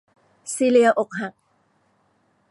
[0.53, 1.33] ซีเลียอกหัก